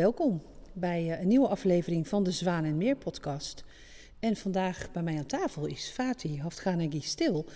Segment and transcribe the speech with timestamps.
[0.00, 3.64] Welkom bij eh, een nieuwe aflevering van de Zwaan en Meer podcast.
[4.20, 7.46] En vandaag bij mij aan tafel is Fatih Haftganagi Stil,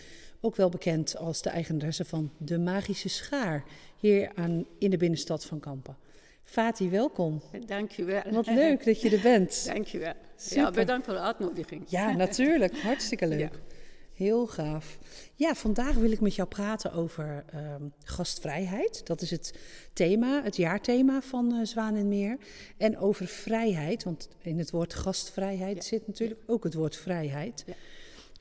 [0.41, 3.65] ook wel bekend als de eigenaresse van De Magische Schaar,
[3.97, 5.97] hier aan, in de binnenstad van Kampen.
[6.43, 7.43] Fatih, welkom.
[7.67, 8.23] Dankjewel.
[8.31, 9.65] Wat leuk dat je er bent.
[9.73, 10.15] Dankjewel.
[10.37, 10.63] Super.
[10.63, 11.83] Ja, bedankt voor de uitnodiging.
[11.87, 12.79] Ja, natuurlijk.
[12.79, 13.41] Hartstikke leuk.
[13.69, 13.74] Ja.
[14.15, 14.99] Heel gaaf.
[15.35, 19.07] Ja, vandaag wil ik met jou praten over ehm, gastvrijheid.
[19.07, 19.59] Dat is het
[19.93, 22.37] thema, het jaarthema van eh, Zwaan en Meer.
[22.77, 25.83] En over vrijheid, want in het woord gastvrijheid Ja.
[25.83, 27.65] zit natuurlijk ook het woord vrijheid.
[27.67, 27.75] Ja.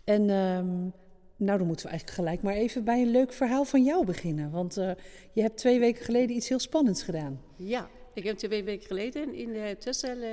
[0.03, 0.79] En ehm,
[1.35, 4.51] nou, dan moeten we eigenlijk gelijk maar even bij een leuk verhaal van jou beginnen.
[4.51, 4.91] Want eh,
[5.31, 7.41] je hebt twee weken geleden iets heel spannends gedaan.
[7.55, 10.29] Ja, ik heb twee weken geleden in de Tessel uh,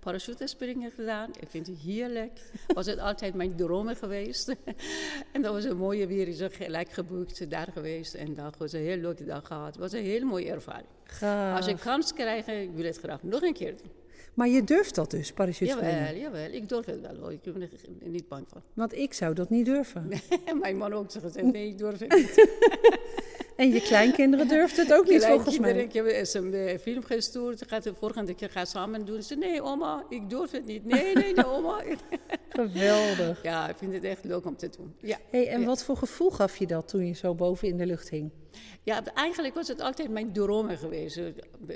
[0.00, 1.30] parachutespringen gedaan.
[1.40, 2.40] Ik vind het heerlijk.
[2.74, 4.48] Was het altijd mijn dromen geweest.
[5.32, 6.28] en dat was een mooie weer.
[6.28, 8.14] Is gelijk geboekt daar geweest.
[8.14, 9.66] En dat was een heel leuke dag gehad.
[9.66, 10.88] Het was een hele mooie ervaring.
[11.04, 11.56] Gaaf.
[11.56, 13.90] Als ik kans krijg, ik wil het graag nog een keer doen.
[14.34, 15.98] Maar je durft dat dus, parachutespringen?
[15.98, 16.50] Jawel, jawel.
[16.50, 17.32] Ik durf het wel hoor.
[17.32, 17.62] Ik ben
[18.02, 18.62] er niet bang van.
[18.72, 20.08] Want ik zou dat niet durven.
[20.60, 22.34] mijn man ook gezegd, nee, ik durf het niet.
[23.56, 25.72] En je kleinkinderen durfden het ook niet volgens mij.
[25.76, 27.62] Ik heb een eh, film gestuurd.
[27.66, 29.22] Gaat de volgende keer gaan samen doen.
[29.22, 30.84] Ze nee oma, ik durf het niet.
[30.84, 31.82] Nee, nee, nee oma.
[32.48, 33.42] Geweldig.
[33.42, 34.94] ja, ik vind het echt leuk om te doen.
[35.00, 35.18] Ja.
[35.30, 35.66] Hey, en Ja.
[35.66, 38.30] wat voor gevoel gaf je dat toen je zo boven in de lucht hing?
[38.82, 41.16] Ja, eigenlijk was het altijd mijn dromen geweest.
[41.16, 41.24] eh,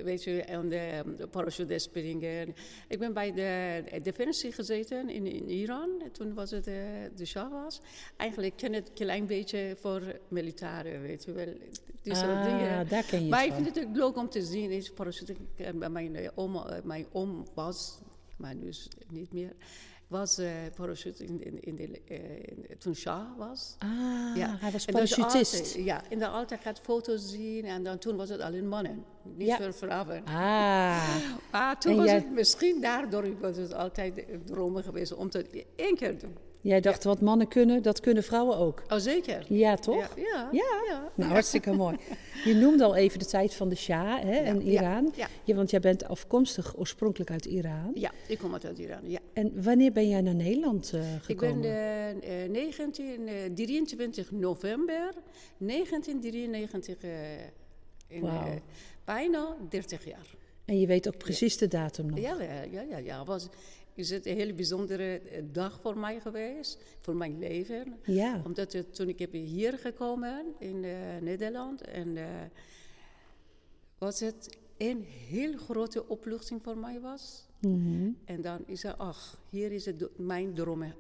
[0.03, 2.55] Weet je, en de, de parachutespringen.
[2.89, 5.91] Ik ben bij de Defensie gezeten in, in Iran.
[6.13, 6.75] Toen was het eh,
[7.17, 7.81] de Shah was.
[8.17, 11.47] Eigenlijk ken het een klein beetje voor militairen, weet je wel.
[12.03, 12.89] Die soort Ah, dingen.
[12.89, 14.71] daar ken je Maar ik vind het ook leuk om te zien.
[14.71, 17.99] Is parachute, eh, mijn, eh, eh, mijn oom was,
[18.37, 19.53] maar nu is het niet meer,
[20.09, 23.75] was eh parachute in, in, in de, in- toen Shah was.
[23.79, 23.89] Ah,
[24.37, 24.57] Ja.
[24.61, 25.23] hij was parachutist.
[25.55, 29.05] altijd- Ja, en dan altijd gaat foto's zien en dan toen was het alleen mannen,
[29.23, 29.57] niet Ja.
[29.57, 30.25] veel vrouwen.
[30.25, 31.17] Ah,
[31.53, 35.49] Maar toen En was jij- het misschien daardoor was het altijd dromen geweest om het
[35.77, 36.37] één keer te doen.
[36.61, 38.83] Jij dacht wat mannen kunnen, dat kunnen vrouwen ook.
[38.89, 39.45] Oh zeker?
[39.49, 40.17] Ja, toch?
[40.17, 40.49] Ja, ja.
[40.53, 40.83] Ja.
[40.89, 41.11] ja.
[41.15, 41.97] Nou, hartstikke mooi.
[42.45, 45.13] Je noemde al even de tijd van de Shah hè, en Iran.
[45.45, 45.55] ja.
[45.55, 47.91] Want jij bent afkomstig oorspronkelijk uit Iran.
[47.95, 49.19] Ja, ik kom uit Iran, ja.
[49.33, 51.61] En wanneer ben jij naar Nederland eh, Ik gekomen?
[51.61, 55.13] ben eh, eh, 19, eh, 23 november
[55.59, 57.11] 1993, eh,
[58.09, 58.45] in, eh,
[59.05, 60.35] bijna 30 jaar.
[60.65, 62.19] En je weet ook precies de datum nog.
[62.19, 63.25] Ja, ja, ja, ja, ja.
[63.25, 63.49] Was,
[63.99, 67.99] is het een hele bijzondere eh, dag voor mij geweest, voor mijn leven.
[68.05, 68.43] Ja.
[68.45, 72.25] Omdat het, toen ik heb hier gekomen in eh, Nederland en eh,
[73.99, 77.47] was het een heel grote opluchting voor mij was.
[77.61, 78.11] Mhm.
[78.25, 80.97] En dan is er, ach, hier is het mijn dromenland.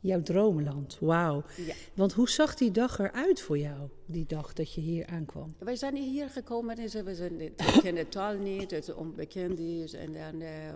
[0.00, 1.42] Jouw dromenland, wauw.
[1.56, 1.74] Ja.
[1.94, 5.54] Want hoe zag die dag eruit voor jou, die dag dat je hier aankwam?
[5.58, 9.92] Wij zijn hier gekomen en ze we zijn, kennen de taal niet, het onbekend is.
[9.92, 10.72] En dan, eh,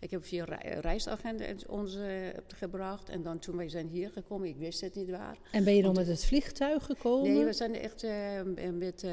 [0.00, 2.10] ik heb vier rei- reisagenten ons eh,
[2.46, 3.08] gebracht.
[3.08, 5.38] En dan toen wij zijn hier gekomen, ik wist het niet waar.
[5.52, 7.34] En ben je dan met het vliegtuig gekomen?
[7.34, 9.06] Nee, we zijn echt eh, met,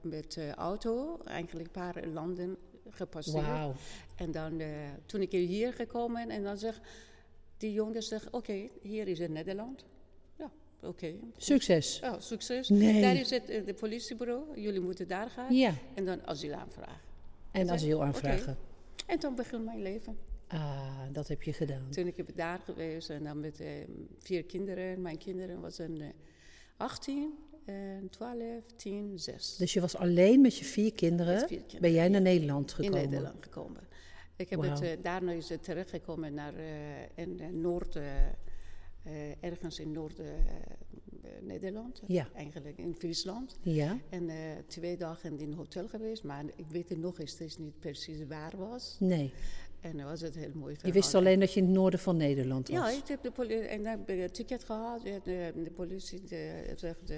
[0.00, 2.56] met auto, eigenlijk een paar landen
[2.90, 3.46] gepasseerd.
[3.46, 3.74] Wauw.
[4.16, 4.60] En dan,
[5.06, 6.80] toen ik hier gekomen en dan zeg
[7.56, 9.84] die jongens, zeg, oké, hier is het Nederland.
[10.38, 10.50] Ja,
[10.82, 11.14] oké.
[11.36, 11.98] Succes.
[11.98, 12.68] Ja, succes.
[12.68, 13.00] Nee.
[13.00, 15.54] Daar is het eh, de politiebureau, jullie moeten daar gaan.
[15.54, 17.00] Ja, En dan asiel aanvragen.
[17.50, 18.56] en asiel aanvragen.
[19.06, 20.16] En toen begon mijn leven.
[20.46, 21.90] Ah, dat heb je gedaan.
[21.90, 23.68] Toen ik heb daar geweest en dan met eh,
[24.18, 25.02] vier kinderen.
[25.02, 26.08] Mijn kinderen waren eh
[26.76, 27.34] 18,
[27.64, 29.56] en 12, 10, 6.
[29.56, 32.20] Dus je was alleen met je vier kinderen, Met vier kinderen, ben jij naar.
[32.20, 33.10] Nederland in gekomen?
[33.10, 33.80] Nederland gekomen.
[34.36, 36.64] Ik heb het, eh, daarna is het terechtgekomen naar eh,
[37.24, 38.32] in eh, Noord, eh, eh,
[39.40, 42.02] ergens in Noord-Nederland.
[42.06, 42.28] Ja.
[42.34, 43.58] Eigenlijk in Friesland.
[43.62, 44.30] Ja, En
[44.66, 48.52] twee dagen in een hotel geweest, maar ik weet het nog steeds niet precies waar
[48.56, 48.96] was.
[49.00, 49.32] nee.
[49.80, 50.94] En dan was het heel mooi Je verhaal.
[50.94, 52.78] wist alleen dat je in het noorden van Nederland was.
[52.78, 55.02] Ja, ik heb de politie en dan heb ik een ticket gehad.
[55.02, 57.12] De, de politie de, zegt: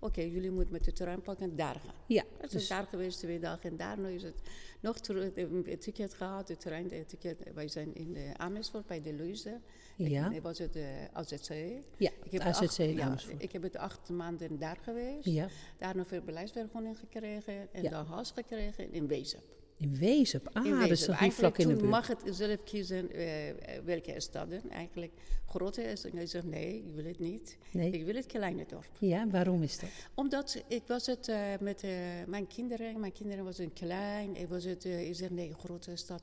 [0.00, 1.94] eh, eh, Oké, jullie moeten met de trein pakken en daar gaan.
[2.06, 4.40] Ja, Het is dus, daar geweest twee dagen en daarna is het
[4.80, 7.38] nog terug, een ticket gehad, de trein, de ticket.
[7.54, 9.60] Wij zijn in eh, Amersfoort bij de Leuze.
[9.96, 11.48] ja, Ik was het de AZC.
[11.96, 15.24] ja Ik heb AZC acht, in ja, ik heb het acht maanden daar geweest.
[15.24, 15.48] Ja,
[15.78, 17.90] Daarna verblijfsvergunning gekregen en Ja.
[17.90, 19.40] dan huis gekregen in Wezen.
[19.76, 20.40] In.
[20.52, 21.32] Ah, in dat is Wezen.
[21.32, 21.90] vlak in de toen buurt?
[21.90, 24.70] mag het zelf kiezen eh, eh, welke steden.
[24.70, 25.12] Eigenlijk
[25.46, 26.04] grote is.
[26.04, 27.58] En hij zegt nee, ik wil het niet.
[27.70, 27.90] Nee.
[27.90, 28.88] Ik wil het kleine dorp.
[28.98, 29.88] Ja, waarom is dat?
[30.14, 31.84] Omdat ik was het eh, met
[32.26, 33.00] mijn kinderen.
[33.00, 34.36] Mijn kinderen waren klein.
[34.36, 36.22] Ik was het, ik zeg nee, grote stad.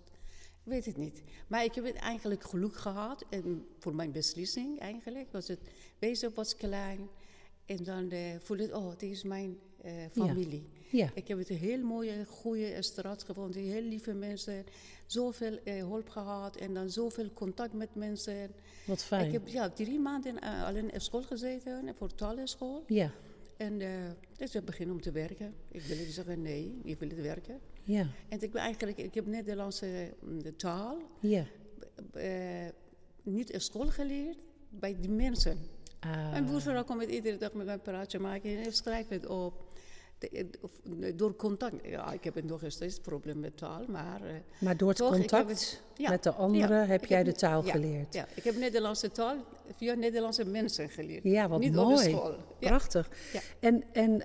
[0.65, 1.21] Ik weet het niet.
[1.47, 3.25] Maar ik heb het eigenlijk geluk gehad.
[3.29, 5.59] En voor mijn beslissing eigenlijk was het...
[5.99, 7.09] Wezen was klein.
[7.65, 10.67] En dan eh voelde ik, oh, dit is mijn eh, familie.
[10.89, 11.11] Ja.
[11.13, 13.61] Ik heb het een heel mooie, goede straat gevonden.
[13.61, 14.65] Heel lieve mensen.
[15.05, 18.51] Zoveel eh, hulp gehad en dan zoveel contact met mensen.
[18.85, 19.25] Wat fijn.
[19.25, 22.83] Ik heb ja, drie maanden alleen op school gezeten, voor taalschool.
[22.87, 23.11] Ja,
[23.57, 23.81] En
[24.37, 25.53] dus ik begin om te werken.
[25.71, 27.59] Ik wil niet zeggen nee, ik wil het werken.
[27.83, 31.45] ja, En ik ben eigenlijk, ik heb Nederlandse mm, de taal ja.
[33.23, 34.37] niet op school geleerd,
[34.69, 35.57] bij die mensen.
[36.05, 39.53] Ah, Mijn boervrouw komt iedere dag met mij praatje maken en schrijft het op.
[40.17, 40.29] De-
[41.01, 41.75] eh, door contact.
[41.83, 44.21] Ja, ik heb nog steeds probleem met taal, maar...
[44.25, 47.25] eh, maar door het Toch, contact het- ja, met de anderen ja, heb jij heb
[47.25, 48.13] de het- taal ja, geleerd.
[48.13, 49.35] Ja, ik heb Nederlandse taal
[49.75, 51.23] via Nederlandse mensen geleerd.
[51.23, 52.09] Ja, wat niet mooi.
[52.09, 52.35] school.
[52.59, 53.09] Prachtig.
[53.59, 54.21] En, en,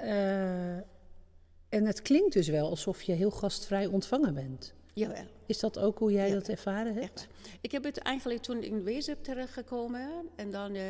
[1.68, 4.74] en het klinkt dus wel alsof je heel gastvrij ontvangen bent.
[4.98, 5.24] Jawel.
[5.46, 6.34] Is dat ook hoe jij Ja.
[6.34, 7.26] dat ervaren hebt?
[7.60, 10.10] Ik heb het eigenlijk toen in Wezen terechtgekomen.
[10.36, 10.82] En dan eh,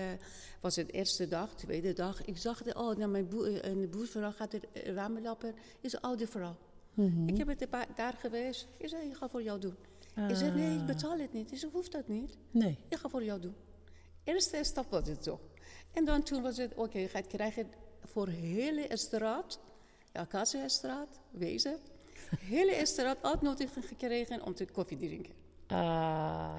[0.60, 2.24] was het eerste dag, tweede dag.
[2.24, 4.60] Ik zag, de, oh, nou, mijn boer, een boervrouw gaat de
[4.94, 5.54] ramen lappen.
[5.80, 6.56] Is een oude vrouw.
[6.94, 7.28] Mhm.
[7.28, 7.66] Ik heb het
[7.96, 8.66] daar geweest.
[8.78, 9.76] Ik zei, ik ga voor jou doen.
[10.28, 11.52] Ik zei, nee, ik betaal het niet.
[11.52, 12.36] Ik zei, hoeft dat niet.
[12.50, 12.78] Nee.
[12.88, 13.54] Ik ga voor jou doen.
[14.24, 15.40] Eerste stap was het zo.
[15.92, 17.66] En dan toen was het, oké, je gaat krijgen
[18.04, 19.60] voor hele straat,
[20.12, 21.78] de Acacia-straat, Wezen,
[22.38, 25.32] hele straat uitnodiging gekregen om te koffie drinken.
[25.68, 26.56] Ah,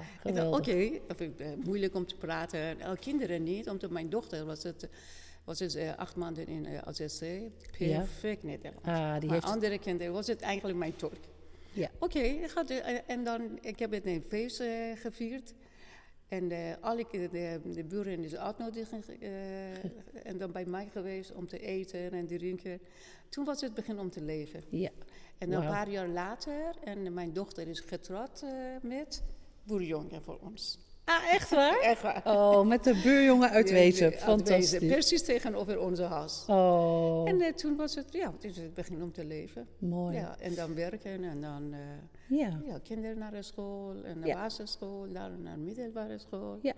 [0.50, 2.80] oké, eh, moeilijk om te praten.
[2.80, 4.88] Eh, kinderen niet, omdat mijn dochter was het,
[5.44, 7.20] was het eh, acht maanden in uh, AZC.
[7.78, 8.88] Perfect Nederlands.
[8.88, 11.12] Ah, die maar heeft- andere kinderen was het eigenlijk mijn tolk.
[11.72, 11.90] Ja.
[11.98, 12.50] Oké, ik
[13.06, 14.62] en dan, ik heb het een feest
[14.94, 15.54] gevierd.
[16.28, 19.04] En alle de, de buren is uitnodiging
[20.22, 22.80] en dan bij mij geweest om te eten en te drinken.
[23.28, 24.62] Toen was het begin om te leven.
[24.68, 24.90] Ja.
[25.40, 25.72] En een Wauw.
[25.72, 28.50] paar jaar later, en mijn dochter is getrouwd eh,
[28.82, 29.22] met
[29.62, 30.78] boerjongen voor ons.
[31.04, 31.78] Ah, echt waar?
[31.92, 32.22] Echt waar.
[32.24, 34.04] Oh, met de buurjongen uit Wezen.
[34.04, 34.88] Uit Wezen, Fantastisch.
[34.88, 36.44] Precies tegenover onze huis.
[36.46, 39.68] Oh, En eh, toen was het, ja, het is het begin om te leven.
[39.78, 40.16] mooi.
[40.16, 41.78] Ja, en dan werken en dan eh,
[42.30, 42.60] Ja.
[42.66, 44.34] ja, kinderen naar de school en de Ja.
[44.34, 46.58] basisschool, dan naar de middelbare school.
[46.62, 46.72] Ja.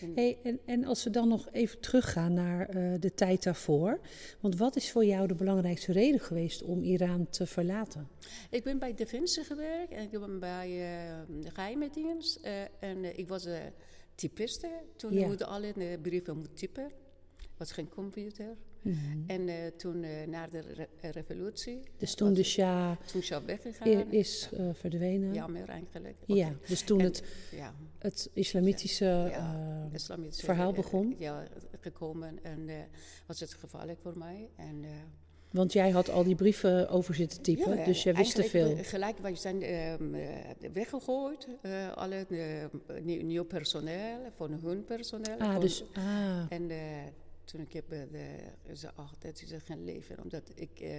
[0.00, 4.00] En- Hey, en, en als we dan nog even teruggaan naar eh, de tijd daarvoor.
[4.40, 8.08] Want wat is voor jou de belangrijkste reden geweest om Iran te verlaten?
[8.50, 12.36] Ik ben bij Defensie gewerkt en ik ben bij eh, de geheime dienst.
[12.36, 13.56] eh, en eh, ik was uh,
[14.14, 14.68] typiste.
[14.96, 15.34] Toen Ja.
[15.34, 16.90] alle brieven moet typen.
[17.58, 18.56] Was geen computer.
[19.26, 24.12] En eh, toen eh, na de re- revolutie, Dus toen de Shah toen Shah weggegaan.
[24.12, 25.34] is eh, verdwenen.
[25.34, 26.16] Jammer eigenlijk.
[26.26, 31.14] Ja, dus toen En- het, Ja, het islamitische ja, eh, islamitische, verhaal eh, begon?
[31.18, 31.44] Ja,
[31.80, 32.76] gekomen en eh,
[33.26, 34.48] was het gevaarlijk voor mij.
[34.56, 34.90] En, eh,
[35.50, 38.76] Want jij had al die brieven over zitten typen, Ja, dus jij wist te veel.
[38.76, 41.48] eh, Gelijk, wij zijn ehm, eh, weggegooid.
[41.62, 42.26] eh alle
[42.96, 45.38] eh, nieuw, personeel, van hun personeel.
[45.38, 46.78] Ah, van- dus, ah, En eh,
[47.48, 50.22] toen ik heb eh, de, ach, dat is geen leven.
[50.22, 50.92] Omdat ik eh,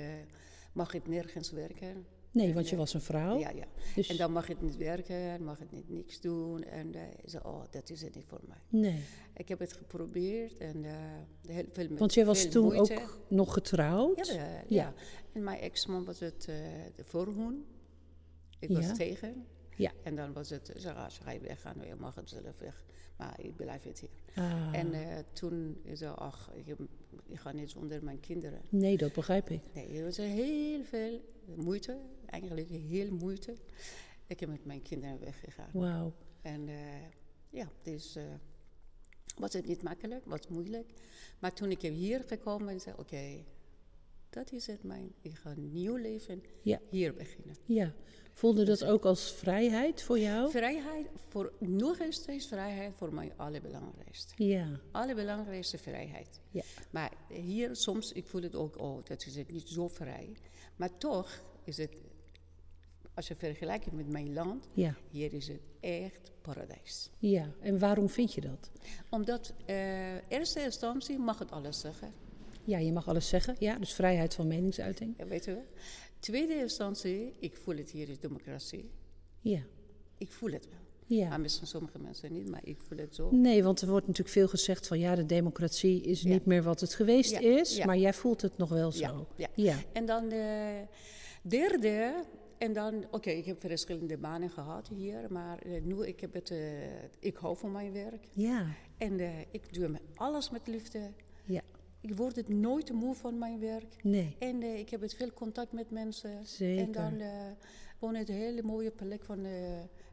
[0.73, 2.05] mag het nergens werken.
[2.31, 3.37] nee, want je eh, was een vrouw.
[3.39, 3.65] Ja, ja.
[3.95, 6.63] Dus, En dan mag het niet werken, mag het niet niks doen.
[6.63, 8.81] En ik zei, oh, dat is het niet voor mij.
[8.81, 9.03] nee,
[9.35, 10.93] Ik heb het geprobeerd en eh,
[11.47, 13.01] heel veel want jij was toen moeite.
[13.01, 14.27] ook nog getrouwd.
[14.27, 14.93] Ja, ja.
[15.33, 16.55] En mijn ex-man was het eh,
[16.95, 17.65] de voorhoen.
[18.59, 19.45] Ik was tegen.
[19.79, 19.91] Ja.
[20.03, 22.83] En dan was het, als ga je weggaan, je mag het zelf weg.
[23.17, 24.09] Maar ik blijf het hier.
[24.43, 26.75] Ah, En eh, toen is er, ach, ik,
[27.27, 28.61] ik ga niet zonder mijn kinderen.
[28.69, 29.61] nee, dat begrijp ik.
[29.73, 31.21] Nee, er was heel veel
[31.55, 33.55] moeite, eigenlijk heel moeite.
[34.27, 35.69] Ik heb met mijn kinderen weggegaan.
[35.73, 36.13] Wauw.
[36.41, 36.75] En eh,
[37.49, 38.23] ja, dus eh,
[39.37, 40.89] was het niet makkelijk, was moeilijk.
[41.39, 43.43] Maar toen ik hier gekomen zei oké,
[44.29, 46.79] dat is het mijn, ik ga een nieuw leven Ja.
[46.89, 47.55] hier beginnen.
[47.65, 47.93] Ja.
[48.39, 50.49] Voelde dat ook als vrijheid voor jou?
[50.51, 54.43] Vrijheid, voor, nog steeds vrijheid voor mij allerbelangrijkste.
[54.43, 54.79] Ja.
[54.91, 56.39] Allerbelangrijkste vrijheid.
[56.51, 56.61] Ja.
[56.89, 60.29] Maar hier soms, ik voel het ook, oh, dat is het niet zo vrij.
[60.75, 61.91] Maar toch is het,
[63.13, 64.95] als je vergelijkt met mijn land, Ja.
[65.11, 67.09] hier is het echt paradijs.
[67.17, 67.51] Ja.
[67.61, 68.71] En waarom vind je dat?
[69.09, 72.13] Omdat eh eerste instantie mag het alles zeggen.
[72.63, 73.55] Ja, je mag alles zeggen.
[73.59, 75.13] Ja, dus vrijheid van meningsuiting.
[75.17, 75.65] Ja, weet je wel.
[76.19, 78.89] Tweede instantie, ik voel het hier is democratie.
[79.39, 79.61] Ja.
[80.17, 80.77] Ik voel het wel.
[81.17, 81.29] Ja.
[81.29, 83.29] Maar misschien sommige mensen niet, maar ik voel het zo.
[83.31, 86.29] Nee, want er wordt natuurlijk veel gezegd van ja, de democratie is Ja.
[86.29, 87.85] niet meer wat het geweest Ja, is, ja.
[87.85, 89.27] maar jij voelt het nog wel zo.
[89.35, 89.47] ja.
[89.55, 89.75] Ja.
[89.93, 90.83] En dan de
[91.41, 92.23] derde,
[92.57, 96.51] en dan, oké, ik heb verschillende banen gehad hier, maar eh, nu ik heb het,
[96.51, 98.27] eh, ik hou van mijn werk.
[98.33, 98.67] Ja.
[98.97, 101.11] En eh, ik doe alles met liefde.
[101.45, 101.61] Ja.
[102.01, 104.03] Ik word het nooit moe van mijn werk.
[104.03, 104.35] Nee.
[104.39, 106.45] En eh, ik heb het veel contact met mensen.
[106.45, 106.83] Zeker.
[106.83, 107.51] En dan eh
[107.99, 109.45] woon ik een hele mooie plek van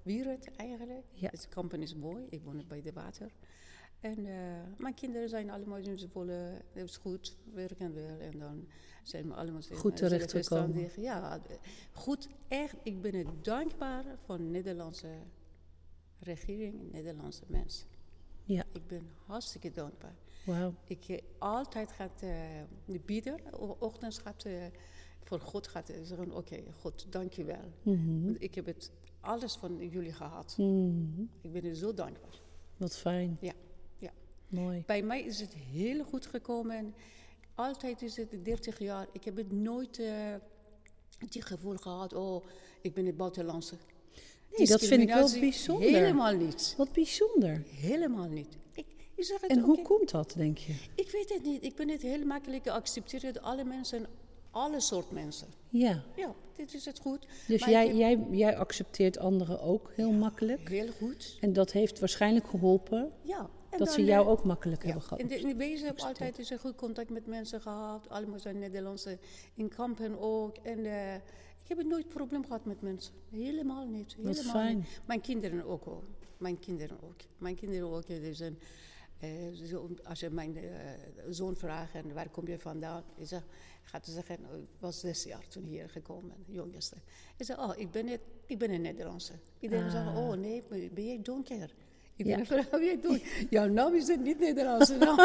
[0.03, 1.05] wereld eigenlijk.
[1.13, 1.29] Ja.
[1.31, 2.27] Het kampen is mooi.
[2.31, 3.33] Ik woon bij de water.
[4.01, 4.27] En
[4.77, 8.19] mijn kinderen zijn allemaal in ze volle, het is goed, werken wel.
[8.21, 8.67] En dan
[9.03, 10.91] zijn we allemaal Goed terechtgekomen.
[10.97, 11.41] Ja,
[11.93, 12.77] goed, echt.
[12.83, 15.09] Ik ben het dankbaar voor de Nederlandse
[16.19, 17.87] regering, Nederlandse mensen.
[18.45, 20.15] Ja, Ik ben hartstikke dankbaar.
[20.87, 22.31] Ik eh, altijd gaat eh,
[22.85, 24.53] de bieder, o- ochtends gaat eh,
[25.25, 27.73] voor God gaat zeggen, oké, God, dank je wel.
[27.83, 28.25] Mhm.
[28.25, 30.55] Want ik heb het alles van jullie gehad.
[30.59, 31.21] Mhm.
[31.41, 32.41] Ik ben er zo dankbaar.
[32.77, 33.37] Wat fijn.
[33.41, 33.53] Ja,
[33.99, 34.11] ja.
[34.49, 34.83] Mooi.
[34.87, 36.95] Bij mij is het heel goed gekomen.
[37.55, 39.07] Altijd is het 30 jaar.
[39.13, 40.35] Ik heb het nooit eh
[41.29, 42.45] die gevoel gehad, oh,
[42.81, 43.77] ik ben het buitenlandse.
[44.57, 45.89] Nee, dat vind ik wel bijzonder.
[45.89, 46.75] Helemaal niet.
[46.77, 47.63] Wat bijzonder.
[47.69, 48.57] Helemaal niet.
[49.17, 50.75] Het En hoe komt dat, denk je?
[50.95, 51.65] Ik weet het niet.
[51.65, 54.07] Ik ben het heel makkelijk geaccepteerd door alle mensen,
[54.51, 55.47] alle soort mensen.
[55.69, 56.03] Ja.
[56.17, 57.27] Ja, dit is het goed.
[57.49, 60.69] Dus Maar jij, heb- jij, jij accepteert anderen ook heel makkelijk.
[60.69, 61.37] Heel goed.
[61.41, 63.39] En dat heeft waarschijnlijk geholpen Ja.
[63.71, 65.21] En dat dan, ze jou eh, ook makkelijk Ja, hebben gehad.
[65.21, 68.09] in de, in wezen heb ik altijd dus een goed contact met mensen gehad.
[68.09, 69.19] Allemaal zijn Nederlandse
[69.55, 70.57] in kampen ook.
[70.57, 71.15] En eh,
[71.63, 73.15] ik heb nooit probleem gehad met mensen.
[73.31, 74.15] Helemaal niet.
[74.17, 74.77] Helemaal fijn.
[74.77, 75.01] Niet.
[75.07, 76.03] Mijn kinderen ook hoor.
[76.39, 77.21] Mijn kinderen ook.
[77.39, 78.07] Mijn kinderen ook.
[78.07, 78.59] Die zijn,
[80.05, 80.65] als je mijn eh,
[81.29, 83.05] zoon vraagt, en waar kom je vandaan?
[83.17, 83.43] Ik zeg,
[83.83, 86.97] gaat hij zeggen, oh, ik was zes jaar toen hier gekomen, jongste.
[87.37, 89.33] Ik zeg, oh, ik ben, het, ik ben een Nederlandse.
[89.61, 89.91] Iedereen Ah.
[89.91, 91.75] zegt, oh nee, ben jij donker?
[92.17, 92.37] Ik Ja.
[92.37, 93.29] ben een vrouw, jij donker.
[93.51, 95.19] Jouw naam is het niet Nederlandse naam.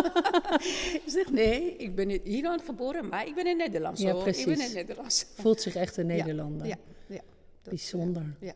[0.93, 4.03] ik zeg, nee, ik ben in Iran geboren, maar ik ben een Nederlandse.
[4.05, 4.27] Ja, hoor.
[4.27, 4.67] Ik ben precies.
[4.69, 5.25] een Nederlandse.
[5.35, 6.67] Voelt zich echt een Nederlander.
[6.67, 7.15] Ja, ja.
[7.15, 7.21] ja.
[7.61, 8.37] Dat, Bijzonder.
[8.39, 8.55] Ja.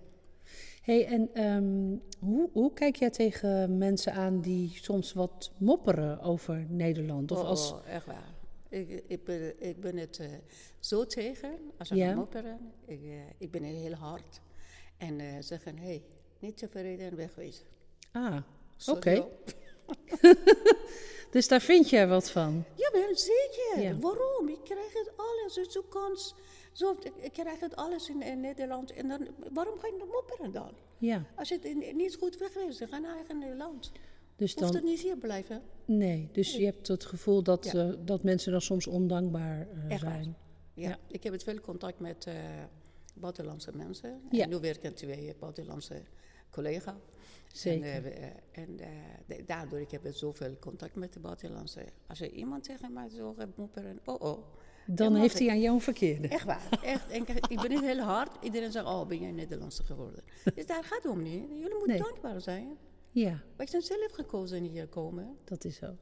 [0.85, 1.97] Hey, en ehm,
[2.29, 7.31] hoe, hoe kijk jij tegen mensen aan die soms wat mopperen over Nederland?
[7.31, 8.33] Of oh, als, oh, echt waar.
[8.69, 10.27] Ik, ik, ben, ik ben het eh,
[10.79, 12.07] zo tegen, als ze Ja.
[12.07, 12.59] gaan mopperen.
[12.85, 14.41] Ik, eh, ik ben heel hard.
[14.97, 16.03] En eh, zeggen, hé, hey,
[16.39, 17.65] niet tevreden en wegwezen.
[18.11, 18.37] ah,
[18.87, 19.25] oké.
[21.31, 22.63] Dus daar vind jij wat van?
[22.75, 23.81] Jawel, zeker.
[23.81, 23.95] Ja.
[23.97, 24.47] Waarom?
[24.49, 25.55] Ik krijg het alles.
[25.55, 26.35] Het is zo'n kans.
[26.75, 28.91] Zo, ik, krijg het alles in, in Nederland.
[28.91, 30.71] En dan, waarom ga je dan mopperen dan?
[30.97, 33.91] Ja, Als je het in- niet goed wegwezen, ga naar eigen land.
[34.35, 34.75] dus Hoeft dan...
[34.75, 35.61] het niet hier blijven.
[35.85, 37.87] Nee, dus je hebt het gevoel dat, Ja.
[37.87, 40.35] eh, dat mensen dan soms ondankbaar eh, Echt zijn.
[40.73, 40.89] Ja.
[40.89, 40.97] Ja.
[41.07, 42.33] Ik heb het veel contact met eh,
[43.13, 44.21] buitenlandse mensen.
[44.29, 44.43] Ja.
[44.43, 46.01] En nu werken twee buitenlandse
[46.49, 46.95] collega's.
[47.53, 48.05] Zeker.
[48.11, 48.79] En, en
[49.45, 51.85] daardoor ik heb ik zoveel contact met de buitenlandse.
[52.07, 54.37] Als er iemand tegen mij zo gaat mopperen, oh oh.
[54.85, 56.27] Dan heeft hij aan jou een verkeerde.
[56.27, 56.79] Echt waar.
[56.83, 57.09] Echt.
[57.09, 58.29] En ik, ben niet heel hard.
[58.41, 60.23] Iedereen zegt, oh, ben jij Nederlandse geworden?
[60.55, 61.43] Dus daar gaat het om niet.
[61.49, 61.97] Jullie moeten Nee.
[62.01, 62.67] dankbaar zijn.
[63.11, 65.37] Ja, Wij zijn zelf gekozen hier komen.
[65.43, 65.95] dat is zo.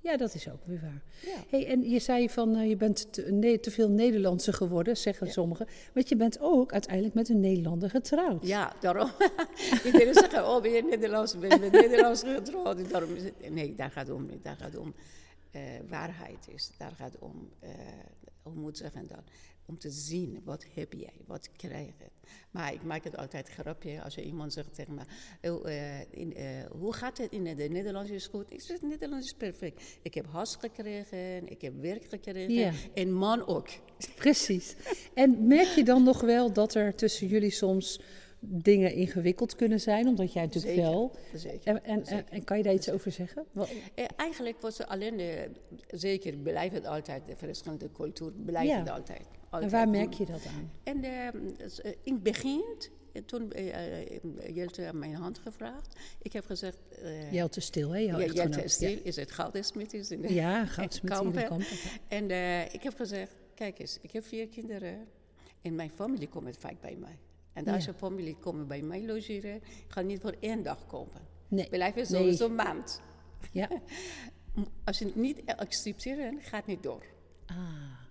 [0.00, 1.02] Ja, dat is ook weer waar.
[1.24, 1.44] Ja.
[1.48, 5.26] Hey, en je zei van eh, je bent te, nee, te veel Nederlandse geworden, zeggen
[5.26, 5.32] Ja.
[5.32, 5.66] sommigen.
[5.94, 8.46] Want je bent ook uiteindelijk met een Nederlander getrouwd.
[8.46, 9.10] Ja, daarom.
[9.84, 11.38] Iedereen zegt, oh, ben je Nederlands?
[11.38, 12.90] Ben je met Nederlands getrouwd?
[12.90, 14.44] Daarom is het, nee, daar gaat het om niet.
[14.44, 14.94] Daar gaat het om
[15.50, 16.70] eh, waarheid is.
[16.78, 17.70] Daar gaat het om, eh,
[18.54, 19.22] moet zeggen dan?
[19.66, 21.20] Om te zien, wat heb jij?
[21.26, 22.10] Wat krijg je?
[22.50, 25.02] Maar ik maak het altijd grapje als je iemand zegt tegen me,
[25.50, 28.52] oh, eh, in, eh, hoe gaat het in het Nederlands is goed?
[28.52, 29.98] Ik zeg, Nederlands is perfect.
[30.02, 32.72] Ik heb huis gekregen, ik heb werk gekregen Ja.
[32.94, 33.68] en man ook.
[34.14, 34.76] Precies.
[35.14, 38.00] En merk je dan nog wel dat er tussen jullie soms
[38.40, 40.06] dingen ingewikkeld kunnen zijn?
[40.06, 40.90] Omdat jij natuurlijk Zeker.
[40.90, 41.16] wel...
[41.34, 41.60] Zeker.
[41.74, 43.44] En, en, en, en kan je daar iets over zeggen?
[43.94, 45.48] Eh, eigenlijk was alleen, eh,
[45.86, 48.78] zeker blijft het altijd, de verschillende culturen blijven Ja.
[48.78, 49.26] het altijd.
[49.50, 50.70] En waar merk je dat aan?
[50.82, 51.32] En eh, eh,
[52.02, 52.64] in het begin,
[53.12, 53.52] eh, toen
[54.54, 56.78] Jelte mijn hand gevraagd, ik heb gezegd,
[57.30, 58.00] Jelte Stil, hè?
[58.00, 58.34] Echtgenoot.
[58.54, 61.48] Jelte Stil is het goudensmid is in de Ja, goudsmid in de Kampen.
[61.48, 61.66] kampen.
[62.08, 62.24] En
[62.72, 65.06] ik heb gezegd, kijk eens, ik heb vier kinderen
[65.62, 67.18] en mijn familie komt vaak bij mij.
[67.66, 67.90] En als Ja.
[67.92, 71.20] je familie komt bij mij logeren, ik ga niet voor één dag komen.
[71.48, 71.68] Nee.
[71.68, 72.20] Blijven Nee.
[72.20, 73.00] sowieso een maand.
[73.52, 73.68] Ja.
[74.84, 77.02] Als je het niet accepteert, gaat het niet door.
[77.46, 77.56] Ah,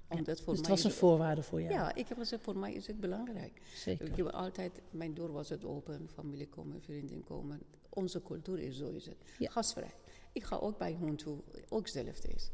[0.09, 1.73] Omdat voor dus het mij was een voorwaarde voor jou.
[1.73, 3.61] Ja, ik heb gezegd, voor mij is het belangrijk.
[3.75, 4.07] Zeker.
[4.07, 7.61] Ik heb altijd, mijn deur was het open, familie komen, vrienden komen.
[7.89, 9.15] Onze cultuur is zo is het.
[9.39, 9.49] Ja.
[9.49, 9.91] Gastvrij.
[10.31, 11.37] Ik ga ook bij hun toe,
[11.69, 12.51] ook hetzelfde is.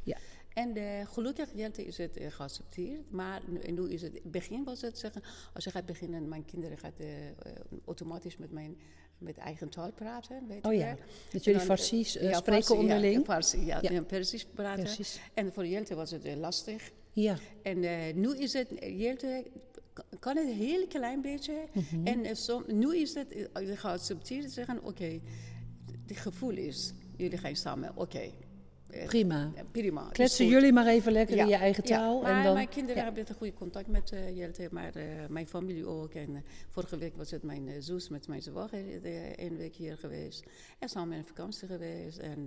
[0.53, 0.73] En
[1.07, 1.53] gelukkig
[1.85, 3.11] is het eh, geaccepteerd.
[3.11, 5.21] Maar nu, is het, in het begin was het zeggen,
[5.53, 7.33] als je gaat beginnen, mijn kinderen gaan eh, eh,
[7.85, 8.77] automatisch met mijn
[9.17, 10.47] met eigen taal praten.
[10.47, 10.95] Weet Oh ja,
[11.31, 11.59] dat jullie
[12.15, 13.15] En ja, spreken Farsi, onderling.
[13.17, 13.89] Ja, Farsi, ja, Ja.
[13.89, 14.83] en Persisch praten.
[14.83, 15.19] Precies.
[15.33, 16.91] En voor Jelte was het lastig.
[17.11, 17.79] Ja, En
[18.19, 19.45] nu is het, Jelte
[19.93, 21.53] k- kan het een heel klein beetje.
[21.73, 22.07] Mhm.
[22.07, 25.19] En som- nu is het geaccepteerd zeggen, oké,
[26.07, 28.31] het gevoel is, jullie gaan samen, oké.
[29.05, 29.51] Prima.
[29.71, 30.05] prima.
[30.05, 32.21] is Kletsen jullie maar even lekker in Ja, je eigen ja, taal.
[32.21, 33.03] maar en dan, mijn kinderen ja.
[33.03, 36.13] hebben een goede contact met Jelte, maar eh, mijn familie ook.
[36.13, 39.05] En eh, vorige week was het mijn zus met mijn zwager
[39.39, 40.43] een week hier geweest.
[40.79, 42.17] En samen in vakantie geweest.
[42.17, 42.43] En,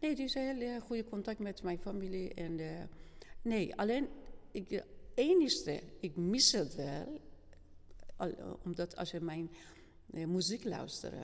[0.00, 2.34] nee, die is heel goede contact met mijn familie.
[2.34, 2.60] En,
[3.42, 4.08] nee, alleen,
[4.50, 4.82] ik,
[5.14, 7.20] enigste, ik mis het wel.
[8.16, 9.50] al- omdat als je mijn
[10.06, 11.14] muziek luistert...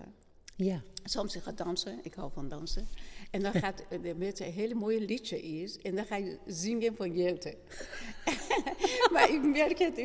[0.56, 0.82] Ja.
[1.04, 2.88] Soms ik ga dansen, ik hou van dansen.
[3.30, 5.78] En dan gaat er met een hele mooie liedje is.
[5.78, 7.54] En dan ga je zingen van Jelte.
[9.12, 9.96] maar ik merk het,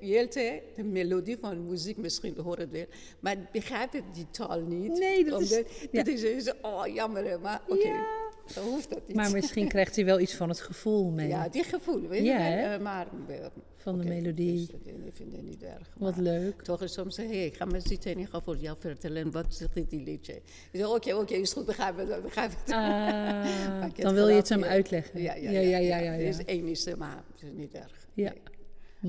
[0.00, 2.86] Jelte, de melodie van muziek, misschien hoor het wel.
[3.20, 4.98] Maar ik begrijp het die taal niet.
[4.98, 5.62] Nee, dat is- ja.
[5.90, 8.17] dat is, is- oh jammer, maar oké, Ja.
[8.54, 9.16] Dan hoeft dat niet.
[9.16, 11.28] Maar misschien krijgt hij wel iets van het gevoel mee.
[11.28, 12.64] Ja, die gevoel, weet Ja, je wel.
[12.68, 12.74] hè?
[12.74, 14.66] Eh, maar, eh, Van de melodie.
[14.66, 15.90] dus, ik vind het niet erg.
[15.98, 16.62] Wat leuk.
[16.62, 19.30] toch is soms zeggen, hey, ik ga maar zitten en ik ga voor jou vertellen
[19.30, 20.32] wat zegt die liedje.
[20.34, 22.72] Ik zeg, oké, oké, is goed, begrijp het, begrijp het.
[22.74, 25.22] Ah, dan wil je het hem uitleggen.
[25.22, 25.78] Ja, ja, ja, ja.
[25.78, 26.44] ja, ja, Het is ja.
[26.44, 28.06] één is, maar het is niet erg.
[28.14, 28.30] Ja.
[28.30, 28.40] Nee.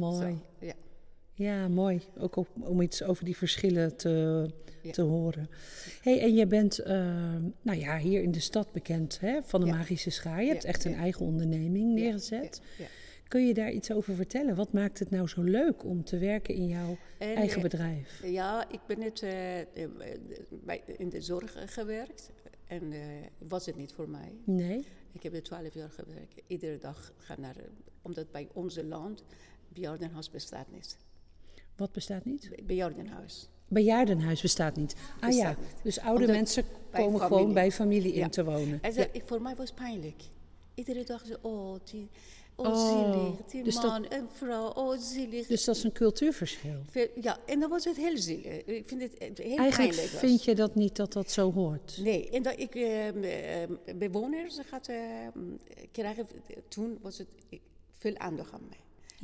[0.02, 0.22] Mooi.
[0.60, 0.74] Zo, ja.
[1.40, 2.02] Ja, mooi.
[2.18, 4.46] Ook op- om iets over die verschillen te,
[4.82, 4.92] Ja.
[4.92, 5.50] te horen.
[6.02, 9.66] hey, en je bent eh, nou ja, hier in de stad bekend hè, van de
[9.68, 9.76] Ja.
[9.76, 10.44] Magische Schaar.
[10.44, 12.62] Je hebt echt een eigen onderneming neergezet.
[13.28, 14.56] Kun je daar iets over vertellen?
[14.56, 18.22] Wat maakt het nou zo leuk om te werken in jouw En, eigen eh, bedrijf?
[18.26, 19.20] Ja, ik ben net
[20.66, 22.32] bij, in de zorg gewerkt.
[22.68, 22.94] En
[23.38, 24.34] was het niet voor mij.
[24.44, 24.86] Nee?
[25.12, 26.42] Ik heb er twaalf jaar gewerkt.
[26.48, 27.56] Iedere dag gaan naar...
[28.02, 29.24] Omdat bij onze land
[29.74, 30.98] bejaardenhuis bestaat niet.
[31.80, 32.50] Wat bestaat niet?
[32.64, 33.50] Bejaardenhuis.
[33.68, 34.96] Bejaardenhuis bestaat niet.
[35.20, 35.58] Ah ja, niet.
[35.84, 38.30] dus oude Omdat mensen komen gewoon bij familie in Ja.
[38.30, 38.80] te wonen.
[38.82, 39.08] En Ja.
[39.12, 40.24] ik, voor mij was het pijnlijk.
[40.74, 42.08] Iedere dag zo, oh, die,
[42.56, 45.48] oh, Oh, zielig, die dus dat- man en vrouw, oh, zielig.
[45.48, 46.80] Dus dat is een cultuurverschil.
[47.22, 48.64] Ja, en dan was het heel zielig.
[48.66, 50.12] Ik vind het eh, heel Eigenlijk pijnlijk.
[50.12, 50.20] was.
[50.20, 51.98] vind je dat niet dat dat zo hoort?
[52.04, 54.98] Nee, en dat ik eh, bewoners gaat, eh,
[55.92, 56.28] krijgen,
[56.68, 57.28] toen was het
[57.92, 58.78] veel aandacht aan mij.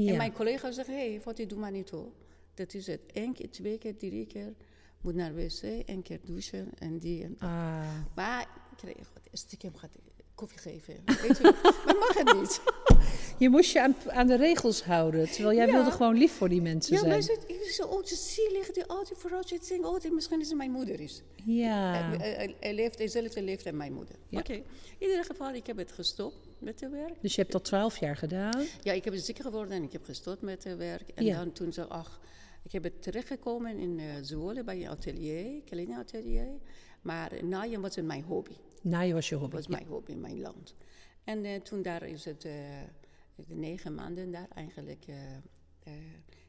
[0.06, 0.12] Ja.
[0.12, 2.12] En mijn collega zegt, hé, hey, wat doe maar niet hoor.
[2.56, 3.02] Dat is het.
[3.14, 4.54] Eén keer, twee keer, drie keer.
[5.02, 7.42] Moet naar wc, één keer douchen en die en dat.
[7.50, 9.92] Ah, Maar ik kreeg stiekem gaat
[10.36, 10.94] koffie geven.
[11.06, 11.44] Weet je,
[11.84, 12.62] maar mag het niet.
[13.44, 15.72] je moest je aan, aan de regels houden, terwijl jij Ja.
[15.74, 17.40] wilde gewoon lief voor die mensen Ja, maar zijn.
[17.42, 19.56] ze, ik zo, oh, ze zielig, die oude vrouwtje.
[19.56, 21.22] Ik denk, oh, misschien is het mijn moeder is.
[21.46, 24.16] Ja, Hij, hij- hij leeft, dezelfde leeftijd mijn moeder.
[24.30, 24.40] Ja.
[24.40, 24.54] Oké.
[24.98, 27.14] In ieder geval, ik heb het gestopt met het werk.
[27.22, 28.66] dus je hebt dat twaalf jaar gedaan.
[28.82, 31.10] Ja, ik heb ziek geworden en ik heb gestopt met het werk.
[31.16, 31.38] En Ja.
[31.38, 32.20] dan toen ze, ach,
[32.66, 36.48] ik heb het terechtgekomen in uh, Zwolle bij een atelier, kleine atelier.
[37.02, 38.56] Maar naaien was het mijn hobby.
[38.82, 39.56] Naaien was je hobby.
[39.56, 40.76] was mijn hobby in mijn land.
[41.24, 42.54] En eh, toen daar is het eh,
[43.48, 45.36] negen maanden daar eigenlijk eh,
[45.84, 45.94] eh,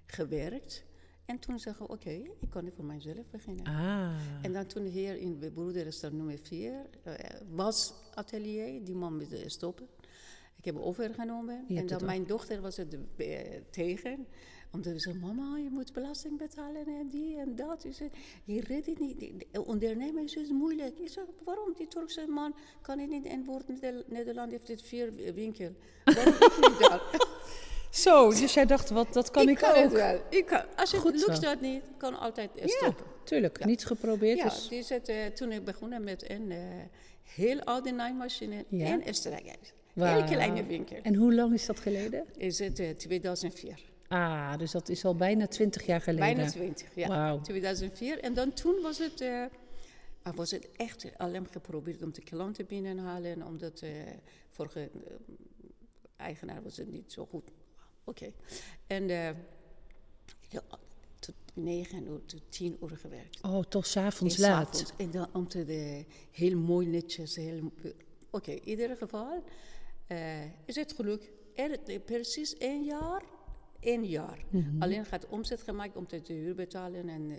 [0.06, 0.84] gewerkt.
[1.24, 3.64] En toen zeggen we, oké, ik kan het voor mijzelf beginnen.
[3.66, 7.14] Ah, En dan toen hier in de broederrestaurant nummer 4 eh,
[7.54, 9.86] was atelier, die man eh, stoppen.
[10.58, 11.64] Ik heb overgenomen.
[11.68, 14.26] Je en dan het mijn dochter was er eh, tegen.
[14.72, 17.84] Omdat ze mama, je moet belasting betalen en die en dat.
[17.90, 18.10] Zei,
[18.44, 19.46] je redt het niet.
[19.64, 20.98] Ondernemen is dus moeilijk.
[20.98, 21.72] Ik zeg, waarom?
[21.76, 23.24] Die Turkse man kan het niet.
[23.24, 25.70] En wordt Neder- Nederland heeft dit vier winkel.
[26.04, 27.26] Waarom niet?
[27.90, 29.76] Zo, dus jij dacht, wat, dat kan ik, kan ook.
[29.76, 30.20] het wel.
[30.30, 33.04] Ik kan, als het Goed lukt dat niet, kan altijd eh, Ja, stoppen.
[33.24, 33.58] tuurlijk.
[33.58, 33.66] Ja.
[33.66, 34.38] Niet geprobeerd.
[34.38, 36.58] Ja, dus die zit, eh, toen ik begonnen met een eh,
[37.22, 38.86] heel oude naaimachine Ja.
[38.86, 39.72] en Oostenrijkers.
[39.92, 40.14] Wauw.
[40.16, 40.96] Heel kleine winkel.
[41.02, 42.24] En hoe lang is dat geleden?
[42.36, 43.80] Is het eh, 2004.
[44.08, 46.34] Ah, dus dat is al bijna twintig jaar geleden.
[46.34, 47.08] Bijna 20, ja.
[47.08, 47.40] Wauw.
[47.40, 48.18] 2004.
[48.20, 49.44] En dan toen was het, eh,
[50.22, 53.46] ah, was het echt alleen geprobeerd om de klanten binnenhalen.
[53.46, 53.90] Omdat eh
[54.50, 54.90] vorige eh,
[56.16, 57.44] eigenaar was het niet zo goed.
[58.04, 58.32] Oké.
[58.86, 59.30] En eh,
[61.18, 63.40] tot 9 uur, tot 10 uur gewerkt.
[63.42, 64.76] Oh, tot 's avonds En laat.
[64.76, 64.92] s'avonds.
[64.96, 67.36] En dan om te de, heel mooi netjes.
[67.36, 67.72] Heel,
[68.30, 69.42] Oké, in ieder geval
[70.06, 71.30] eh, is het geluk.
[71.54, 73.22] Er, eh, precies één jaar,
[73.86, 74.38] één jaar.
[74.50, 74.82] Mhm.
[74.82, 77.36] Alleen gaat omzet gemaakt om te de huur betalen en eh,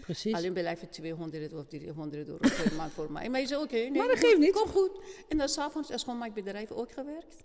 [0.00, 0.34] Precies.
[0.34, 3.28] alleen blijven 200 of 300 euro per maand voor mij.
[3.30, 4.52] Maar je zei oké, nee, Maar dat geeft niet.
[4.52, 5.00] Kom goed.
[5.28, 7.44] En dan s'avonds als schoonmaakbedrijf ook gewerkt.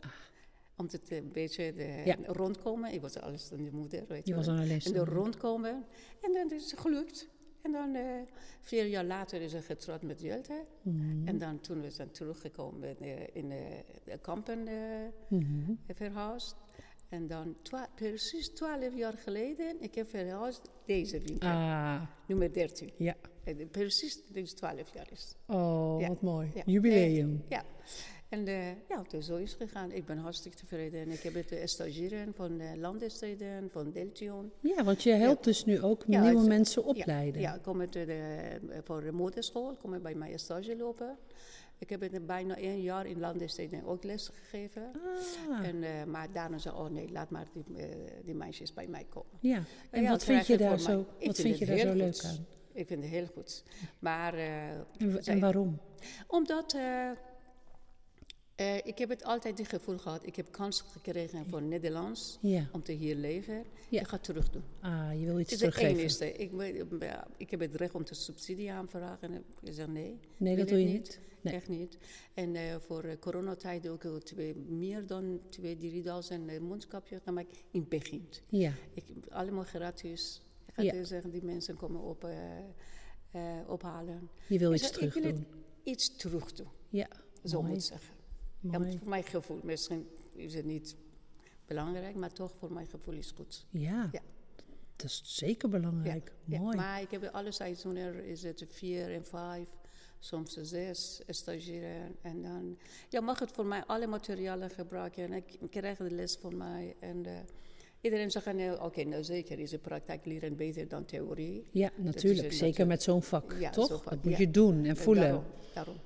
[0.77, 2.05] Om het een beetje de, Ah.
[2.05, 2.15] Ja.
[2.25, 2.93] rondkomen.
[2.93, 4.03] Ik was alles aan de moeder.
[4.07, 5.85] Weet Je was een En dan rondkomen.
[6.21, 7.27] En dan is het gelukt.
[7.61, 8.03] En dan eh,
[8.61, 10.65] vier jaar later is ze getrouwd met Jelte.
[10.81, 11.27] Mhm.
[11.27, 13.57] En dan toen we zijn teruggekomen eh, in eh,
[14.03, 14.75] de kampen eh,
[15.27, 15.71] Mhm.
[15.93, 16.55] verhuisd.
[17.11, 17.55] En dan
[17.95, 22.91] precies twaalf jaar geleden, ik heb verhuisd deze winkel, Ah, nummer 13.
[22.97, 23.15] ja.
[23.43, 25.35] En de- precies, dus 12 jaar is.
[25.47, 26.07] Oh, Ja.
[26.07, 26.51] wat mooi.
[26.55, 26.61] Ja.
[26.65, 27.43] Jubileum.
[27.49, 27.63] Ja.
[28.29, 29.91] En eh, ja, dus zo is het gegaan.
[29.91, 31.01] Ik ben hartstikke tevreden.
[31.01, 34.51] En ik heb het uh, stagieren van uh, Landessteden, van Deltion.
[34.59, 37.41] Ja, want je helpt dus nu ook Ja, nieuwe het- mensen opleiden.
[37.41, 39.11] Ja, ik kom de, voor de
[39.77, 41.17] kom ik bij mij stage lopen.
[41.81, 44.91] Ik heb het bijna één jaar in landesteden ook les gegeven.
[45.49, 47.85] Ah, En, eh, maar daarna zei oh nee, laat maar die, eh,
[48.23, 49.29] die meisjes bij mij komen.
[49.39, 49.63] ja.
[49.89, 50.79] En ja, wat vind je daar mij.
[50.79, 52.25] zo, wat vind vind je daar zo leuk goed.
[52.25, 52.45] aan?
[52.73, 53.63] Ik vind het heel goed.
[53.99, 55.79] Maar eh, En, en waarom?
[56.27, 56.77] omdat
[58.61, 62.69] eh, ik heb het altijd het gevoel gehad, ik heb kans gekregen voor Nederlands Ja.
[62.71, 63.63] om te hier leven.
[63.89, 63.99] Ja.
[64.01, 64.63] Ik ga terug doen.
[64.79, 66.25] Ah, je wil iets Het is het teruggeven.
[66.27, 66.37] enige.
[66.37, 69.33] Ik, ik heb het recht om de subsidie aanvragen.
[69.33, 70.19] En ik zeg nee.
[70.37, 71.19] Nee, dat doe het je niet.
[71.41, 71.53] Nee.
[71.53, 71.97] Echt niet.
[72.33, 75.61] En eh, voor eh, coronatijd ook twee, meer dan 2.000,
[76.57, 78.27] 3.000 mondkapjes gemaakt in het begin.
[78.49, 80.41] Ja, Ik, allemaal gratis.
[80.67, 81.03] Ik ga Ja.
[81.03, 82.27] zeggen, die mensen komen op,
[83.67, 84.29] ophalen.
[84.47, 85.39] je wil Ik iets zeg, terug ik wil doen.
[85.39, 85.47] het
[85.83, 86.67] iets terug doen.
[86.89, 87.07] Ja,
[87.45, 87.73] Zo mooi.
[87.73, 88.13] moet ik zeggen.
[88.61, 89.59] Ja, voor mijn gevoel.
[89.63, 90.95] Misschien is het niet
[91.65, 93.65] belangrijk, maar toch voor mijn gevoel is het goed.
[93.69, 94.21] Ja, Ja.
[94.95, 96.33] dat is zeker belangrijk.
[96.45, 96.75] Ja, Mooi.
[96.75, 99.67] maar ik heb alle seizoenen, is het vier en vijf,
[100.19, 102.11] soms zes stagiaires.
[102.21, 102.77] En dan
[103.09, 105.23] ja, mag het voor mij alle materialen gebruiken.
[105.23, 106.95] En ik krijg de les van mij.
[106.99, 107.39] En eh,
[108.01, 111.67] iedereen zegt, nee, oké, nou zeker is de praktijk leren beter dan theorie.
[111.71, 112.53] ja, natuurlijk.
[112.53, 113.87] Zeker met zo'n vak, Ja, toch?
[113.87, 114.37] vak, dat moet ja.
[114.39, 115.23] je doen en En voelen.
[115.23, 115.45] Daarom.
[115.73, 115.97] daarom.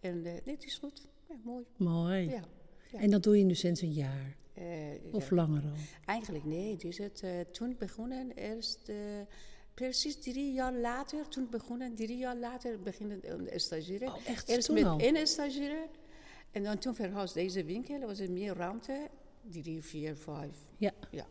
[0.00, 1.06] En eh dit is goed.
[1.28, 1.64] Ja, mooi.
[1.76, 2.28] Mooi.
[2.30, 2.42] Ja.
[2.92, 2.98] Ja.
[2.98, 4.36] En dat doe je nu sinds een jaar.
[4.54, 4.64] Eh,
[5.12, 5.72] Of langer al.
[6.04, 8.96] Eigenlijk nee, is het, eh, toen begonnen, eerst, eh,
[9.74, 14.10] precies drie jaar later, toen begonnen, drie jaar later beginnen de stagiaires.
[14.10, 14.48] Oh, echt?
[14.48, 14.98] Eerst Toen met al?
[14.98, 15.86] één stagiaire
[16.50, 19.08] en dan toen verhuisd deze winkel, was er meer ruimte,
[19.50, 20.56] drie, vier, vijf.
[20.76, 20.92] Ja.
[21.10, 21.26] Ja.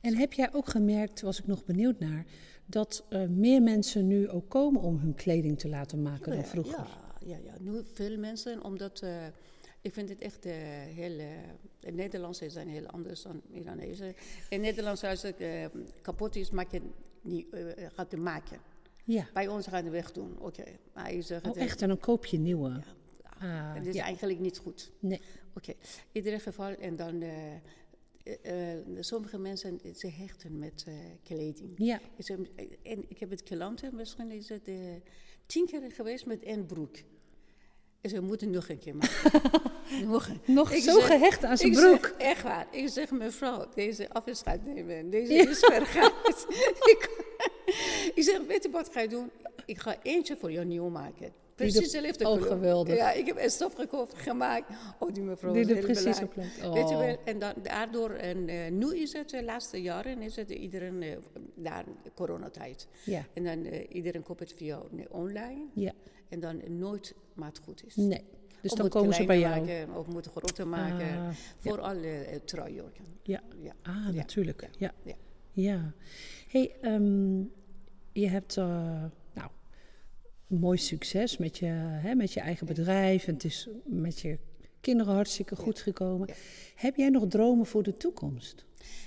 [0.00, 2.26] En heb jij ook gemerkt, was ik nog benieuwd naar,
[2.66, 6.78] dat meer mensen nu ook komen om hun kleding te laten maken dan vroeger?
[6.78, 9.26] Ja, ja, ja, nu veel mensen, omdat eh,
[9.80, 10.52] ik vind het echt eh,
[10.94, 11.16] heel...
[11.80, 14.14] de Nederlandse zijn heel anders dan Iranese.
[14.48, 15.42] In Nederland als het
[16.02, 16.80] kapot is, maak je
[17.22, 17.46] niet,
[17.92, 18.58] gaat het maken.
[19.04, 19.28] Ja.
[19.32, 20.64] Bij ons gaan we weg doen, oké.
[20.94, 21.82] Maar je zegt Oh, echt?
[21.82, 22.68] En dan koop je nieuwe?
[23.22, 24.04] ja, Ah, het is ja.
[24.04, 24.90] eigenlijk niet goed.
[24.98, 25.20] Nee.
[25.54, 25.76] Oké, in
[26.12, 26.74] ieder geval.
[26.74, 27.22] En dan,
[29.00, 30.86] sommige mensen, ze hechten met
[31.22, 31.72] kleding.
[31.76, 32.00] Ja.
[32.82, 34.70] En ik heb het klanten, misschien is het
[35.50, 36.96] tien keer geweest met één broek.
[38.00, 39.40] En ze moeten nog een keer maken.
[40.10, 40.40] nog een.
[40.54, 42.04] Nog Ik zo zeg- gehecht aan zijn broek.
[42.04, 42.66] Zeg, echt waar.
[42.70, 45.10] Ik zeg, mevrouw, deze afscheid nemen.
[45.10, 45.48] Deze Ja.
[45.48, 46.46] is vergaat.
[46.82, 47.08] ik,
[48.14, 49.30] ik zeg, weet je wat ga je doen?
[49.66, 51.32] Ik ga eentje voor jou nieuw maken.
[51.60, 52.46] Precies dezelfde oh, kleur.
[52.48, 52.96] geweldig.
[52.96, 54.70] Ja, ik heb een stof gekocht, gemaakt.
[54.98, 56.60] Oh, die mevrouw Die is er heel precies op lijkt.
[56.60, 56.98] Weet je Oh.
[56.98, 61.02] wel, en dan, daardoor, en eh, nu is het de laatste jaren, is het iedereen,
[61.02, 61.16] eh,
[61.54, 62.88] daar, coronatijd.
[63.04, 63.26] Ja.
[63.34, 65.64] En dan uh, iedereen koopt het via online.
[65.74, 65.92] Ja.
[66.28, 67.96] En dan nooit maat goed is.
[67.96, 68.24] Nee.
[68.60, 69.60] Dus Of dan komen ze bij jou.
[69.60, 71.18] Maken, of moet groter maken.
[71.18, 73.04] Ah, voor alle uh, truijurken.
[73.22, 73.40] Ja.
[73.62, 73.72] Ja.
[73.82, 74.10] Ah, Ja.
[74.12, 74.68] natuurlijk.
[74.78, 74.92] Ja.
[75.04, 75.14] Ja.
[75.52, 75.92] Ja.
[76.48, 77.38] hey, ehm,
[78.12, 79.04] je hebt eh,
[80.50, 83.26] mooi succes met je, hè, met je eigen bedrijf.
[83.26, 84.38] En het is met je
[84.80, 86.28] kinderen hartstikke goed gekomen.
[86.28, 86.34] Ja.
[86.74, 88.64] Heb jij nog dromen voor de toekomst?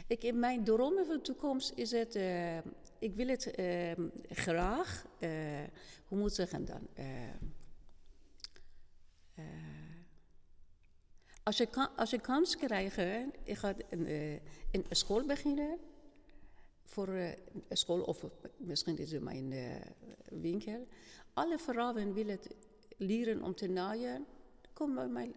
[0.08, 2.16] Ik, in mijn dromen voor de toekomst is het...
[2.16, 2.58] eh,
[3.00, 3.92] ik wil het eh,
[4.30, 5.06] graag...
[5.20, 5.30] eh,
[6.08, 6.88] hoe moet ik zeggen dan?
[6.94, 7.06] Eh,
[11.44, 12.98] als, je kan, als je kans krijgt,
[13.44, 14.08] ik ga een,
[14.72, 15.78] een school beginnen.
[16.86, 17.38] Voor een
[17.70, 18.26] school, of
[18.58, 19.54] misschien is het mijn
[20.30, 20.88] winkel.
[21.34, 22.40] Alle vrouwen willen
[22.98, 24.26] leren om te naaien.
[24.74, 25.32] Kom bij mij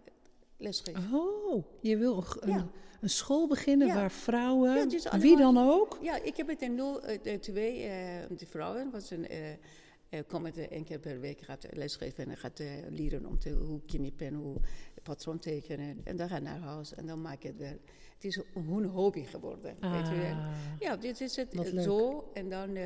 [0.57, 1.15] lesgeven.
[1.15, 2.67] Oh, je wil een, Ja.
[3.01, 3.95] een school beginnen Ja.
[3.95, 7.83] waar vrouwen, Ja, is wie dan ook, Ja, ik heb het nu eh, de twee
[7.83, 12.63] eh, de vrouwen, was een, eh, komen één keer per week gaat lesgeven en gaat
[12.89, 14.57] leren om te, hoe knippen, hoe
[15.03, 16.01] patroon tekenen.
[16.05, 17.79] En dan gaan naar huis en dan maak je het wel.
[18.15, 20.31] Het is hun hobby geworden, weet je wel.
[20.33, 20.55] Ah.
[20.79, 22.31] Ja, dit is het zo.
[22.35, 22.77] En dan,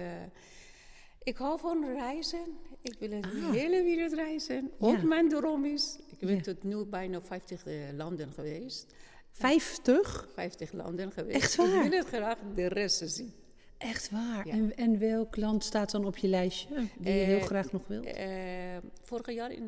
[1.23, 2.59] ik hou van reizen.
[2.83, 3.51] Ik wil een Ah.
[3.53, 4.71] hele wereld reizen.
[4.79, 5.03] Ook Ja.
[5.07, 5.99] mijn droom is.
[6.09, 6.41] Ik ben Ja.
[6.43, 8.95] tot nu bijna 50 eh, landen geweest.
[9.33, 10.29] 50?
[10.35, 11.37] 50 landen geweest.
[11.37, 11.85] Echt waar?
[11.85, 13.33] Ik wil het graag de rest zien.
[13.79, 14.47] Echt waar.
[14.47, 14.53] Ja.
[14.53, 17.87] En, en welk land staat dan op je lijstje die je heel Eh, graag nog
[17.87, 18.05] wilt?
[18.05, 19.67] Eh, vorig jaar in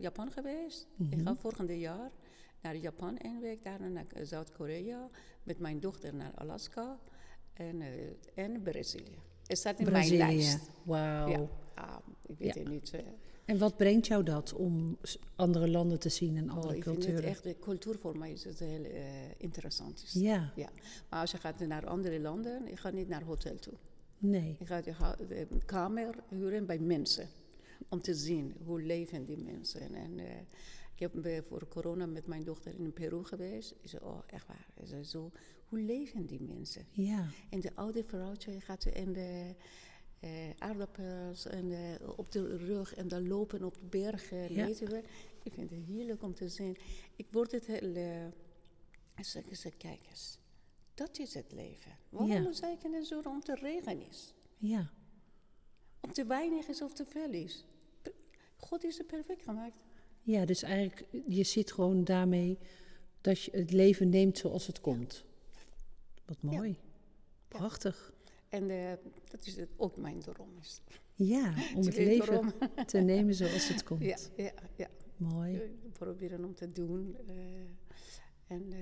[0.00, 0.86] Japan geweest.
[1.10, 1.26] Ik Mhm.
[1.26, 2.10] ga volgende jaar
[2.62, 5.08] naar Japan één week, daarna naar Zuid-Korea.
[5.42, 6.98] Met mijn dochter naar Alaska
[7.52, 7.82] en,
[8.34, 9.18] en Brazilië.
[9.50, 10.18] Het staat in Brazilië.
[10.18, 10.70] mijn lijst.
[10.82, 11.28] Wauw.
[11.28, 11.48] Ja.
[11.74, 12.60] Ah, ik weet Ja.
[12.60, 12.90] het niet.
[12.90, 13.00] eh.
[13.44, 14.98] En wat brengt jou dat om
[15.36, 17.22] andere landen te zien en Oh, andere ik vind culturen?
[17.22, 19.02] het echt, de cultuur voor mij is het heel eh,
[19.36, 20.02] interessant.
[20.02, 20.12] Is.
[20.12, 20.68] Ja, Ja.
[21.10, 23.74] Maar als je gaat naar andere landen, ik ga niet naar hotel toe.
[24.18, 24.56] nee.
[24.58, 27.28] Ik ga de, de kamer huren bij mensen.
[27.88, 29.94] Om te zien hoe leven die mensen.
[29.94, 30.26] En eh,
[30.94, 33.74] ik heb voor corona met mijn dochter in Peru geweest.
[33.80, 34.66] Ik zei, oh echt waar.
[34.84, 35.30] Zei, zo,
[35.70, 36.86] hoe leven die mensen?
[36.90, 39.54] Ja, En de oude vrouwtje gaat in de
[40.20, 41.72] eh, aardappels en
[42.16, 44.54] op de rug en dan lopen op de bergen.
[44.54, 44.66] Ja.
[44.66, 45.02] Weet je wel.
[45.42, 46.76] Ik vind het heerlijk om te zien.
[47.16, 47.96] Ik word het heel...
[47.96, 48.26] Uh,
[49.20, 50.38] zeggen ze, kijk eens.
[50.94, 51.92] Dat is het leven.
[52.08, 52.40] Waarom Ja.
[52.40, 54.34] moet ik in zorgen om te regen is?
[54.58, 54.90] Ja,
[56.00, 57.64] Om te weinig is of te veel is?
[58.56, 59.84] God is het perfect gemaakt.
[60.22, 62.58] ja, dus eigenlijk, je ziet gewoon daarmee
[63.20, 65.24] dat je het leven neemt zoals het komt.
[66.30, 66.78] Wat mooi.
[67.48, 68.12] Prachtig.
[68.48, 68.92] En eh,
[69.30, 70.56] dat is het, ook mijn droom.
[70.60, 70.80] Is.
[71.14, 72.52] Ja, om het leven
[72.86, 74.02] te nemen zoals het komt.
[74.02, 74.88] Ja, ja, ja.
[75.16, 75.56] Mooi.
[75.56, 77.16] Eh, proberen om te doen.
[77.26, 77.34] eh,
[78.46, 78.72] en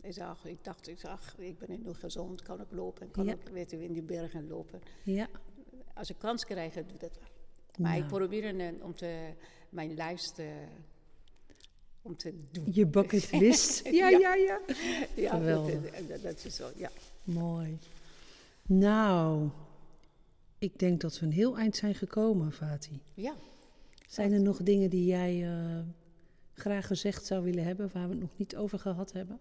[0.00, 3.32] ik, zag, ik dacht, ik, zag, ik ben nu gezond, kan ik lopen, kan Ja.
[3.32, 4.80] ik weten, in die bergen lopen.
[5.04, 5.28] Ja,
[5.94, 7.28] Als ik kans krijg, doe dat wel.
[7.78, 9.32] Maar ik probeer om te,
[9.68, 10.46] mijn lijst eh,
[12.04, 12.64] om te doen.
[12.72, 13.82] je bucketlist.
[13.88, 14.18] Ja, Ja.
[14.18, 14.60] ja, ja.
[15.16, 16.06] Ja, dat, Geweldig.
[16.08, 16.90] dat, dat is zo, ja.
[17.24, 17.78] Mooi.
[18.62, 19.48] Nou,
[20.58, 23.00] ik denk dat we een heel eind zijn gekomen, Fati.
[23.14, 23.34] Ja,
[24.08, 25.78] Zijn er nog dingen die jij eh,
[26.54, 29.38] graag gezegd zou willen hebben, waar we het nog niet over gehad hebben?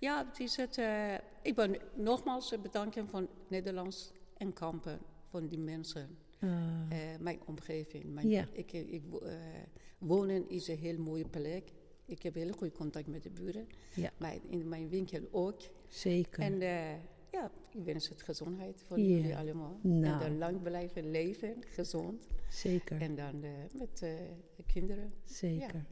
[0.00, 4.98] ja het is het, eh, ik ben nogmaals eh, bedanken van Nederlands en Kampen,
[5.30, 6.08] van die mensen.
[6.38, 6.48] Eh,
[7.20, 8.04] mijn omgeving.
[8.14, 8.44] Mijn, Ja.
[8.52, 9.22] ik, ik, wo-
[9.98, 11.72] wonen is een heel mooie plek.
[12.08, 13.66] Ik heb heel goed contact met de buren.
[13.94, 14.10] Ja.
[14.16, 15.60] Maar in mijn winkel ook.
[15.88, 16.42] zeker.
[16.42, 16.90] En eh,
[17.32, 19.78] ja, ik wens het gezondheid voor jullie allemaal.
[19.82, 20.12] Nou.
[20.12, 22.26] En dan lang blijven leven, gezond.
[22.50, 23.00] zeker.
[23.00, 24.10] En dan eh, met eh,
[24.56, 25.10] de kinderen.
[25.24, 25.84] zeker.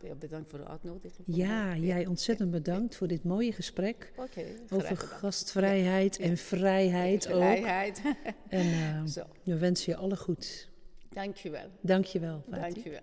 [0.00, 1.26] Ja, bedankt voor de uitnodiging.
[1.26, 4.12] Ja, jij ontzettend bedankt voor dit mooie gesprek.
[4.70, 7.40] Over gastvrijheid en vrijheid ook.
[7.42, 8.02] Vrijheid.
[8.48, 10.70] En Zo, we wensen je alle goeds.
[11.08, 11.68] dankjewel.
[11.80, 12.44] Dank je wel.
[12.46, 13.00] Dankjewel.